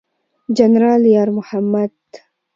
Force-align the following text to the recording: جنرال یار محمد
جنرال 0.57 1.03
یار 1.15 1.29
محمد 1.37 1.93